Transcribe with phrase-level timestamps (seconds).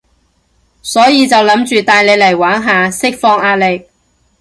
[0.81, 3.85] 所以就諗住帶你嚟玩下，釋放壓力